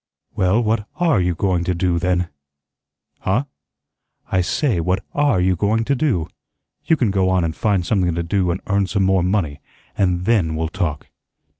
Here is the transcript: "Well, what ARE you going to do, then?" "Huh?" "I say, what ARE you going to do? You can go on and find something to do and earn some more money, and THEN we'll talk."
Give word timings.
"Well, 0.35 0.59
what 0.63 0.87
ARE 0.95 1.21
you 1.21 1.35
going 1.35 1.63
to 1.65 1.75
do, 1.75 1.99
then?" 1.99 2.29
"Huh?" 3.19 3.43
"I 4.31 4.41
say, 4.41 4.79
what 4.79 5.05
ARE 5.13 5.39
you 5.39 5.55
going 5.55 5.85
to 5.85 5.93
do? 5.95 6.27
You 6.83 6.97
can 6.97 7.11
go 7.11 7.29
on 7.29 7.43
and 7.43 7.55
find 7.55 7.85
something 7.85 8.15
to 8.15 8.23
do 8.23 8.49
and 8.49 8.61
earn 8.65 8.87
some 8.87 9.03
more 9.03 9.21
money, 9.21 9.61
and 9.95 10.25
THEN 10.25 10.55
we'll 10.55 10.69
talk." 10.69 11.11